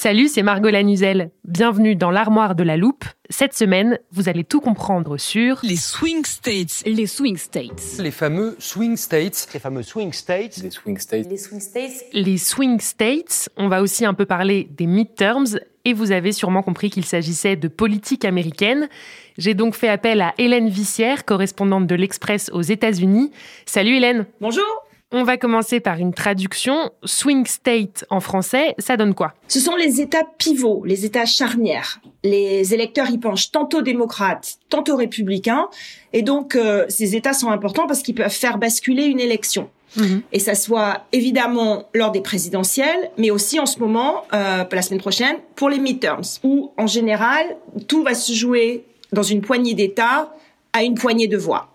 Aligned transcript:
Salut, 0.00 0.28
c'est 0.28 0.42
Margot 0.42 0.70
Lanuzel. 0.70 1.30
Bienvenue 1.44 1.94
dans 1.94 2.10
l'armoire 2.10 2.54
de 2.54 2.62
la 2.62 2.78
loupe. 2.78 3.04
Cette 3.28 3.52
semaine, 3.52 3.98
vous 4.12 4.30
allez 4.30 4.44
tout 4.44 4.62
comprendre 4.62 5.18
sur 5.18 5.60
les 5.62 5.76
swing 5.76 6.24
states. 6.24 6.82
Les 6.86 7.06
swing 7.06 7.36
states. 7.36 7.98
Les 7.98 8.10
fameux 8.10 8.56
swing 8.58 8.96
states. 8.96 9.48
Les 9.52 9.60
fameux 9.60 9.82
swing 9.82 10.14
states. 10.14 10.56
Les 10.62 10.70
swing 10.70 10.96
states. 10.96 11.28
Les 11.28 11.36
swing 11.36 11.60
states. 11.60 12.06
les 12.14 12.38
swing 12.38 12.80
states. 12.80 13.50
On 13.58 13.68
va 13.68 13.82
aussi 13.82 14.06
un 14.06 14.14
peu 14.14 14.24
parler 14.24 14.70
des 14.70 14.86
midterms 14.86 15.60
et 15.84 15.92
vous 15.92 16.12
avez 16.12 16.32
sûrement 16.32 16.62
compris 16.62 16.88
qu'il 16.88 17.04
s'agissait 17.04 17.56
de 17.56 17.68
politique 17.68 18.24
américaine. 18.24 18.88
J'ai 19.36 19.52
donc 19.52 19.74
fait 19.74 19.90
appel 19.90 20.22
à 20.22 20.32
Hélène 20.38 20.70
Vissière, 20.70 21.26
correspondante 21.26 21.86
de 21.86 21.94
l'Express 21.94 22.48
aux 22.54 22.62
États-Unis. 22.62 23.32
Salut 23.66 23.96
Hélène. 23.96 24.24
Bonjour. 24.40 24.64
On 25.12 25.24
va 25.24 25.36
commencer 25.36 25.80
par 25.80 25.98
une 25.98 26.14
traduction. 26.14 26.92
Swing 27.04 27.44
state 27.44 28.04
en 28.10 28.20
français, 28.20 28.76
ça 28.78 28.96
donne 28.96 29.14
quoi? 29.14 29.34
Ce 29.48 29.58
sont 29.58 29.74
les 29.74 30.00
États 30.00 30.24
pivots, 30.38 30.84
les 30.84 31.04
États 31.04 31.26
charnières. 31.26 32.00
Les 32.22 32.74
électeurs 32.74 33.10
y 33.10 33.18
penchent 33.18 33.50
tantôt 33.50 33.82
démocrates, 33.82 34.58
tantôt 34.68 34.94
républicains. 34.94 35.68
Et 36.12 36.22
donc, 36.22 36.54
euh, 36.54 36.84
ces 36.88 37.16
États 37.16 37.32
sont 37.32 37.50
importants 37.50 37.88
parce 37.88 38.02
qu'ils 38.02 38.14
peuvent 38.14 38.30
faire 38.30 38.58
basculer 38.58 39.04
une 39.04 39.18
élection. 39.18 39.68
Mhm. 39.96 40.22
Et 40.32 40.38
ça 40.38 40.54
soit 40.54 41.06
évidemment 41.10 41.88
lors 41.92 42.12
des 42.12 42.20
présidentielles, 42.20 43.10
mais 43.18 43.32
aussi 43.32 43.58
en 43.58 43.66
ce 43.66 43.80
moment, 43.80 44.22
euh, 44.32 44.64
la 44.70 44.82
semaine 44.82 45.00
prochaine, 45.00 45.36
pour 45.56 45.68
les 45.68 45.80
midterms, 45.80 46.22
où 46.44 46.70
en 46.76 46.86
général, 46.86 47.56
tout 47.88 48.04
va 48.04 48.14
se 48.14 48.32
jouer 48.32 48.84
dans 49.12 49.24
une 49.24 49.40
poignée 49.40 49.74
d'États 49.74 50.32
à 50.72 50.84
une 50.84 50.94
poignée 50.94 51.26
de 51.26 51.36
voix. 51.36 51.68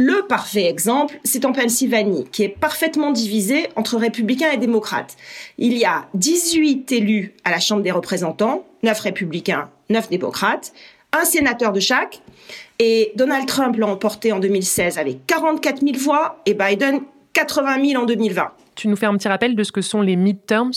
Le 0.00 0.28
parfait 0.28 0.66
exemple, 0.66 1.18
c'est 1.24 1.44
en 1.44 1.50
Pennsylvanie, 1.50 2.24
qui 2.30 2.44
est 2.44 2.48
parfaitement 2.48 3.10
divisé 3.10 3.66
entre 3.74 3.96
républicains 3.96 4.52
et 4.52 4.56
démocrates. 4.56 5.16
Il 5.58 5.76
y 5.76 5.84
a 5.84 6.06
18 6.14 6.92
élus 6.92 7.34
à 7.42 7.50
la 7.50 7.58
Chambre 7.58 7.82
des 7.82 7.90
représentants, 7.90 8.64
9 8.84 9.00
républicains, 9.00 9.68
9 9.90 10.08
démocrates, 10.08 10.72
un 11.12 11.24
sénateur 11.24 11.72
de 11.72 11.80
chaque, 11.80 12.20
et 12.78 13.10
Donald 13.16 13.46
Trump 13.46 13.74
l'a 13.76 13.88
emporté 13.88 14.30
en 14.30 14.38
2016 14.38 14.98
avec 14.98 15.26
44 15.26 15.80
000 15.80 15.98
voix 15.98 16.40
et 16.46 16.54
Biden 16.54 17.00
80 17.32 17.84
000 17.84 18.00
en 18.00 18.06
2020. 18.06 18.52
Tu 18.76 18.86
nous 18.86 18.94
fais 18.94 19.06
un 19.06 19.16
petit 19.16 19.26
rappel 19.26 19.56
de 19.56 19.64
ce 19.64 19.72
que 19.72 19.80
sont 19.80 20.00
les 20.00 20.14
midterms? 20.14 20.74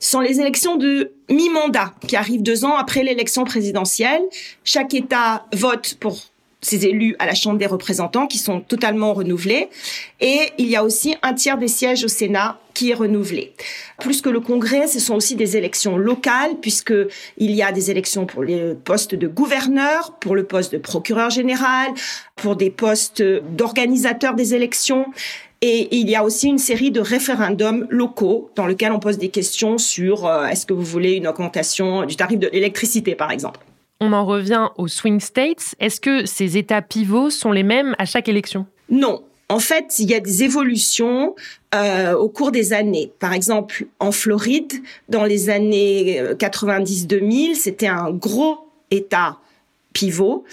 Ce 0.00 0.10
sont 0.10 0.18
les 0.18 0.40
élections 0.40 0.74
de 0.74 1.12
mi-mandat 1.30 1.94
qui 2.08 2.16
arrivent 2.16 2.42
deux 2.42 2.64
ans 2.64 2.74
après 2.74 3.04
l'élection 3.04 3.44
présidentielle. 3.44 4.22
Chaque 4.64 4.94
État 4.94 5.46
vote 5.52 5.94
pour 6.00 6.18
ses 6.64 6.86
élus 6.86 7.14
à 7.18 7.26
la 7.26 7.34
Chambre 7.34 7.58
des 7.58 7.66
représentants 7.66 8.26
qui 8.26 8.38
sont 8.38 8.60
totalement 8.60 9.12
renouvelés. 9.12 9.68
Et 10.20 10.40
il 10.58 10.66
y 10.66 10.76
a 10.76 10.82
aussi 10.82 11.14
un 11.22 11.34
tiers 11.34 11.58
des 11.58 11.68
sièges 11.68 12.04
au 12.04 12.08
Sénat 12.08 12.58
qui 12.72 12.90
est 12.90 12.94
renouvelé. 12.94 13.52
Plus 14.00 14.20
que 14.20 14.28
le 14.28 14.40
Congrès, 14.40 14.88
ce 14.88 14.98
sont 14.98 15.14
aussi 15.14 15.36
des 15.36 15.56
élections 15.56 15.96
locales 15.96 16.56
puisque 16.60 16.94
il 17.38 17.52
y 17.52 17.62
a 17.62 17.70
des 17.70 17.90
élections 17.90 18.26
pour 18.26 18.42
les 18.42 18.74
postes 18.74 19.14
de 19.14 19.28
gouverneur, 19.28 20.16
pour 20.20 20.34
le 20.34 20.44
poste 20.44 20.72
de 20.72 20.78
procureur 20.78 21.30
général, 21.30 21.88
pour 22.34 22.56
des 22.56 22.70
postes 22.70 23.22
d'organisateur 23.22 24.34
des 24.34 24.54
élections. 24.54 25.06
Et 25.60 25.96
il 25.96 26.10
y 26.10 26.16
a 26.16 26.24
aussi 26.24 26.48
une 26.48 26.58
série 26.58 26.90
de 26.90 27.00
référendums 27.00 27.86
locaux 27.90 28.50
dans 28.56 28.66
lesquels 28.66 28.92
on 28.92 29.00
pose 29.00 29.18
des 29.18 29.30
questions 29.30 29.78
sur 29.78 30.26
euh, 30.26 30.46
est-ce 30.46 30.66
que 30.66 30.74
vous 30.74 30.82
voulez 30.82 31.12
une 31.12 31.26
augmentation 31.26 32.04
du 32.04 32.16
tarif 32.16 32.38
de 32.38 32.50
l'électricité, 32.52 33.14
par 33.14 33.30
exemple. 33.30 33.60
On 34.06 34.12
en 34.12 34.26
revient 34.26 34.68
aux 34.76 34.86
swing 34.86 35.18
states. 35.18 35.74
Est-ce 35.80 35.98
que 35.98 36.26
ces 36.26 36.58
États 36.58 36.82
pivots 36.82 37.30
sont 37.30 37.52
les 37.52 37.62
mêmes 37.62 37.94
à 37.98 38.04
chaque 38.04 38.28
élection? 38.28 38.66
Non. 38.90 39.22
En 39.48 39.60
fait, 39.60 39.98
il 39.98 40.10
y 40.10 40.14
a 40.14 40.20
des 40.20 40.42
évolutions 40.42 41.34
euh, 41.74 42.12
au 42.12 42.28
cours 42.28 42.52
des 42.52 42.74
années. 42.74 43.10
Par 43.18 43.32
exemple, 43.32 43.86
en 44.00 44.12
Floride, 44.12 44.74
dans 45.08 45.24
les 45.24 45.48
années 45.48 46.20
90-2000, 46.38 47.54
c'était 47.54 47.86
un 47.86 48.10
gros 48.10 48.58
État 48.90 49.38
pivot. 49.94 50.44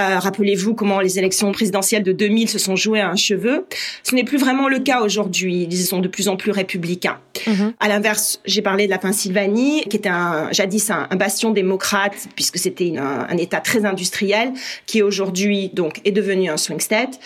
Euh, 0.00 0.18
Rappelez-vous 0.18 0.74
comment 0.74 0.98
les 0.98 1.20
élections 1.20 1.52
présidentielles 1.52 2.02
de 2.02 2.10
2000 2.10 2.48
se 2.48 2.58
sont 2.58 2.74
jouées 2.74 3.00
à 3.00 3.08
un 3.08 3.14
cheveu. 3.14 3.66
Ce 4.02 4.16
n'est 4.16 4.24
plus 4.24 4.38
vraiment 4.38 4.68
le 4.68 4.80
cas 4.80 5.02
aujourd'hui. 5.02 5.68
Ils 5.70 5.76
sont 5.76 6.00
de 6.00 6.08
plus 6.08 6.26
en 6.26 6.36
plus 6.36 6.50
républicains. 6.50 7.18
Mhm. 7.46 7.74
À 7.78 7.86
l'inverse, 7.86 8.40
j'ai 8.44 8.62
parlé 8.62 8.86
de 8.86 8.90
la 8.90 8.98
Pennsylvanie, 8.98 9.84
qui 9.88 9.98
était 9.98 10.08
un, 10.08 10.50
jadis 10.50 10.90
un, 10.90 11.06
un 11.10 11.16
bastion 11.16 11.52
démocrate, 11.52 12.26
puisque 12.34 12.58
c'était 12.58 12.96
un, 12.98 13.26
un 13.28 13.36
État 13.36 13.60
très 13.60 13.84
industriel, 13.84 14.52
qui 14.86 15.02
aujourd'hui 15.02 15.70
donc 15.72 16.00
est 16.04 16.12
devenu 16.12 16.50
un 16.50 16.56
swing 16.56 16.80
state. 16.80 17.20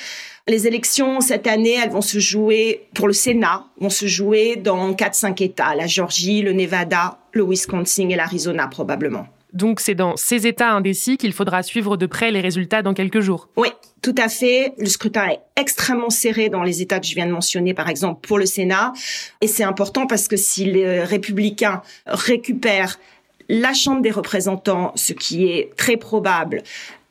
Les 0.49 0.67
élections 0.67 1.21
cette 1.21 1.47
année, 1.47 1.77
elles 1.83 1.91
vont 1.91 2.01
se 2.01 2.19
jouer 2.19 2.89
pour 2.95 3.07
le 3.07 3.13
Sénat, 3.13 3.65
vont 3.79 3.91
se 3.91 4.07
jouer 4.07 4.57
dans 4.57 4.95
quatre 4.95 5.15
cinq 5.15 5.41
États 5.41 5.75
la 5.77 5.87
Georgie, 5.87 6.43
le 6.43 6.53
Nevada, 6.53 7.19
le 7.33 7.45
Wisconsin 7.45 8.09
et 8.09 8.17
l'Arizona 8.17 8.67
probablement. 8.67 9.29
Donc 9.53 9.81
c'est 9.81 9.95
dans 9.95 10.17
ces 10.17 10.47
États 10.47 10.71
indécis 10.71 11.17
qu'il 11.17 11.33
faudra 11.33 11.63
suivre 11.63 11.97
de 11.97 12.07
près 12.07 12.31
les 12.31 12.41
résultats 12.41 12.83
dans 12.83 12.95
quelques 12.95 13.21
jours. 13.21 13.49
Oui, 13.57 13.69
tout 14.03 14.15
à 14.19 14.29
fait. 14.29 14.73
Le 14.79 14.87
scrutin 14.87 15.29
est 15.29 15.41
extrêmement 15.57 16.11
serré 16.11 16.49
dans 16.49 16.63
les 16.63 16.83
États 16.83 17.01
que 17.01 17.07
je 17.07 17.15
viens 17.15 17.27
de 17.27 17.33
mentionner, 17.33 17.75
par 17.75 17.89
exemple 17.89 18.27
pour 18.27 18.39
le 18.39 18.47
Sénat. 18.47 18.93
Et 19.41 19.47
c'est 19.47 19.65
important 19.65 20.07
parce 20.07 20.29
que 20.29 20.37
si 20.37 20.65
les 20.65 21.03
républicains 21.03 21.83
récupèrent 22.07 22.99
la 23.49 23.75
Chambre 23.75 24.01
des 24.01 24.13
représentants, 24.13 24.93
ce 24.95 25.13
qui 25.13 25.47
est 25.49 25.77
très 25.77 25.97
probable, 25.97 26.63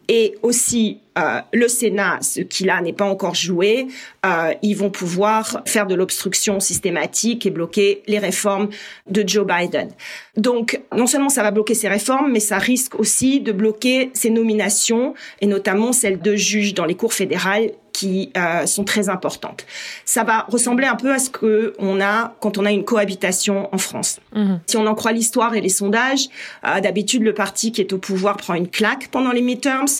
et 0.10 0.36
aussi 0.42 1.02
euh, 1.20 1.40
le 1.54 1.68
Sénat, 1.68 2.18
ce 2.22 2.42
qui 2.42 2.64
là 2.64 2.82
n'est 2.82 2.94
pas 2.94 3.06
encore 3.06 3.36
joué, 3.36 3.88
euh, 4.26 4.54
ils 4.64 4.74
vont 4.74 4.90
pouvoir 4.90 5.62
faire 5.68 5.86
de 5.86 5.94
l'obstruction 5.94 6.60
systématique 6.60 7.46
et 7.46 7.52
bloquer 7.52 8.02
les 8.08 8.18
réformes 8.18 8.70
de 9.08 9.24
Joe 9.26 9.46
Biden. 9.46 9.90
Donc, 10.36 10.82
non 10.96 11.06
seulement 11.06 11.30
ça 11.30 11.44
va 11.44 11.52
bloquer 11.52 11.76
ces 11.76 11.88
réformes, 11.88 12.32
mais 12.32 12.40
ça 12.40 12.58
risque 12.58 13.00
aussi 13.00 13.40
de 13.40 13.52
bloquer 13.52 14.10
ces 14.14 14.32
nominations, 14.32 15.14
et 15.42 15.46
notamment 15.46 15.94
celles 15.94 16.20
de 16.20 16.36
juges 16.36 16.74
dans 16.74 16.86
les 16.86 16.96
cours 16.96 17.14
fédérales 17.14 17.72
qui 18.00 18.32
euh, 18.38 18.66
sont 18.66 18.86
très 18.86 19.10
importantes. 19.10 19.66
Ça 20.06 20.24
va 20.24 20.46
ressembler 20.48 20.88
un 20.88 20.96
peu 20.96 21.12
à 21.14 21.20
ce 21.20 21.30
que 21.30 21.74
on 21.80 22.00
a 22.00 22.34
quand 22.40 22.58
on 22.58 22.64
a 22.64 22.72
une 22.72 22.86
cohabitation 22.86 23.68
en 23.74 23.78
France. 23.78 24.22
Mhm. 24.34 24.62
Si 24.68 24.78
on 24.78 24.88
en 24.88 24.96
croit 24.96 25.12
l'histoire 25.12 25.54
et 25.54 25.60
les 25.60 25.70
sondages, 25.70 26.30
euh, 26.66 26.80
d'habitude 26.80 27.24
le 27.24 27.34
parti 27.34 27.74
qui 27.74 27.82
est 27.82 27.92
au 27.92 27.98
pouvoir 27.98 28.38
prend 28.38 28.54
une 28.54 28.70
claque 28.70 29.10
pendant 29.10 29.34
les 29.34 29.42
midterms. 29.42 30.00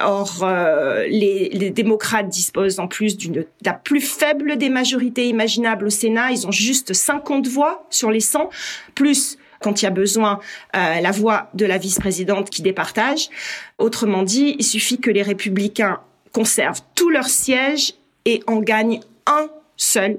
Or, 0.00 0.38
euh, 0.42 1.04
les, 1.08 1.48
les 1.52 1.70
démocrates 1.70 2.28
disposent 2.28 2.78
en 2.78 2.86
plus 2.86 3.16
d'une 3.16 3.44
la 3.64 3.72
plus 3.72 4.00
faible 4.00 4.56
des 4.56 4.68
majorités 4.70 5.26
imaginables 5.26 5.86
au 5.86 5.90
Sénat. 5.90 6.30
Ils 6.30 6.46
ont 6.46 6.52
juste 6.52 6.92
50 6.92 7.48
voix 7.48 7.84
sur 7.90 8.12
les 8.12 8.20
100, 8.20 8.50
plus 8.94 9.36
quand 9.60 9.82
il 9.82 9.84
y 9.84 9.88
a 9.88 9.90
besoin 9.90 10.38
euh, 10.76 11.00
la 11.00 11.10
voix 11.10 11.50
de 11.54 11.66
la 11.66 11.78
vice-présidente 11.78 12.50
qui 12.50 12.62
départage. 12.62 13.30
Autrement 13.78 14.22
dit, 14.22 14.56
il 14.58 14.64
suffit 14.64 14.98
que 14.98 15.10
les 15.10 15.22
républicains 15.22 16.00
conservent 16.32 16.82
tous 16.94 17.10
leurs 17.10 17.28
sièges 17.28 17.94
et 18.24 18.42
en 18.46 18.58
gagnent 18.58 19.00
un 19.26 19.48
seul 19.76 20.18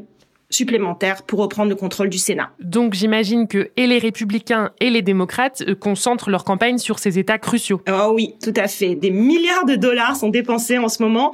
supplémentaire 0.54 1.24
pour 1.24 1.40
reprendre 1.40 1.70
le 1.70 1.76
contrôle 1.76 2.10
du 2.10 2.18
Sénat. 2.18 2.52
Donc 2.60 2.94
j'imagine 2.94 3.48
que 3.48 3.72
et 3.76 3.88
les 3.88 3.98
républicains 3.98 4.72
et 4.80 4.90
les 4.90 5.02
démocrates 5.02 5.64
euh, 5.68 5.76
concentrent 5.76 6.30
leur 6.30 6.44
campagne 6.44 6.78
sur 6.78 7.00
ces 7.00 7.20
États 7.20 7.40
cruciaux. 7.40 7.82
Oh 7.90 8.12
oui, 8.14 8.36
tout 8.42 8.54
à 8.56 8.68
fait. 8.68 8.96
Des 8.96 9.12
milliards 9.12 9.66
de 9.66 9.76
dollars 9.76 10.16
sont 10.16 10.30
dépensés 10.30 10.78
en 10.78 10.90
ce 10.90 11.02
moment. 11.02 11.32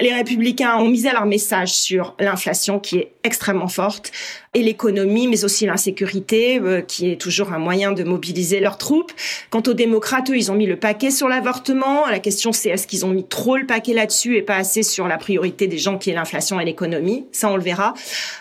Les 0.00 0.12
républicains 0.12 0.76
ont 0.78 0.88
misé 0.88 1.12
leur 1.12 1.26
message 1.26 1.72
sur 1.74 2.16
l'inflation 2.18 2.80
qui 2.80 2.98
est 2.98 3.12
extrêmement 3.24 3.68
forte. 3.68 4.10
Et 4.54 4.62
l'économie, 4.62 5.28
mais 5.28 5.44
aussi 5.44 5.64
l'insécurité, 5.64 6.60
euh, 6.60 6.82
qui 6.82 7.10
est 7.10 7.16
toujours 7.16 7.54
un 7.54 7.58
moyen 7.58 7.92
de 7.92 8.04
mobiliser 8.04 8.60
leurs 8.60 8.76
troupes. 8.76 9.10
Quant 9.48 9.62
aux 9.66 9.72
démocrates, 9.72 10.28
eux, 10.28 10.36
ils 10.36 10.52
ont 10.52 10.54
mis 10.54 10.66
le 10.66 10.76
paquet 10.76 11.10
sur 11.10 11.26
l'avortement. 11.26 12.06
La 12.06 12.18
question, 12.18 12.52
c'est 12.52 12.68
est-ce 12.68 12.86
qu'ils 12.86 13.06
ont 13.06 13.10
mis 13.10 13.24
trop 13.24 13.56
le 13.56 13.64
paquet 13.64 13.94
là-dessus 13.94 14.36
et 14.36 14.42
pas 14.42 14.56
assez 14.56 14.82
sur 14.82 15.08
la 15.08 15.16
priorité 15.16 15.68
des 15.68 15.78
gens 15.78 15.96
qui 15.96 16.10
est 16.10 16.14
l'inflation 16.14 16.60
et 16.60 16.66
l'économie? 16.66 17.24
Ça, 17.32 17.48
on 17.48 17.56
le 17.56 17.62
verra. 17.62 17.94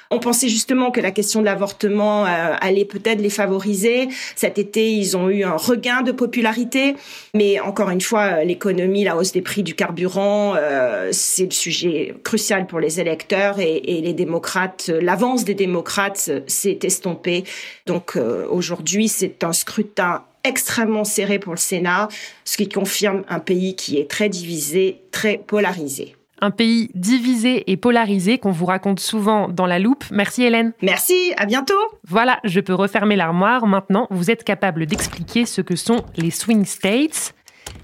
On 0.09 0.19
pensait 0.19 0.49
justement 0.49 0.91
que 0.91 0.99
la 0.99 1.11
question 1.11 1.39
de 1.39 1.45
l'avortement 1.45 2.25
euh, 2.25 2.55
allait 2.59 2.83
peut-être 2.83 3.21
les 3.21 3.29
favoriser. 3.29 4.09
Cet 4.35 4.59
été, 4.59 4.91
ils 4.91 5.15
ont 5.15 5.29
eu 5.29 5.45
un 5.45 5.55
regain 5.55 6.01
de 6.01 6.11
popularité, 6.11 6.97
mais 7.33 7.61
encore 7.61 7.89
une 7.89 8.01
fois, 8.01 8.43
l'économie, 8.43 9.05
la 9.05 9.15
hausse 9.15 9.31
des 9.31 9.41
prix 9.41 9.63
du 9.63 9.75
carburant, 9.75 10.55
euh, 10.57 11.07
c'est 11.13 11.45
le 11.45 11.51
sujet 11.51 12.13
crucial 12.25 12.67
pour 12.67 12.81
les 12.81 12.99
électeurs 12.99 13.59
et, 13.59 13.77
et 13.77 14.01
les 14.01 14.13
démocrates. 14.13 14.91
L'avance 15.01 15.45
des 15.45 15.53
démocrates 15.53 16.00
s'est 16.15 16.79
estompée. 16.83 17.43
Donc 17.85 18.15
euh, 18.15 18.47
aujourd'hui, 18.49 19.07
c'est 19.07 19.43
un 19.43 19.53
scrutin 19.53 20.23
extrêmement 20.43 21.03
serré 21.03 21.39
pour 21.39 21.53
le 21.53 21.59
Sénat, 21.59 22.07
ce 22.45 22.57
qui 22.57 22.67
confirme 22.67 23.23
un 23.29 23.39
pays 23.39 23.75
qui 23.75 23.97
est 23.97 24.09
très 24.09 24.29
divisé, 24.29 25.01
très 25.11 25.37
polarisé 25.37 26.15
un 26.41 26.51
pays 26.51 26.89
divisé 26.95 27.71
et 27.71 27.77
polarisé 27.77 28.39
qu'on 28.39 28.51
vous 28.51 28.65
raconte 28.65 28.99
souvent 28.99 29.47
dans 29.47 29.67
la 29.67 29.79
loupe. 29.79 30.03
Merci 30.11 30.43
Hélène. 30.43 30.73
Merci, 30.81 31.33
à 31.37 31.45
bientôt. 31.45 31.75
Voilà, 32.07 32.39
je 32.43 32.59
peux 32.59 32.73
refermer 32.73 33.15
l'armoire. 33.15 33.67
Maintenant, 33.67 34.07
vous 34.09 34.31
êtes 34.31 34.43
capable 34.43 34.87
d'expliquer 34.87 35.45
ce 35.45 35.61
que 35.61 35.75
sont 35.75 36.03
les 36.17 36.31
swing 36.31 36.65
states. 36.65 37.35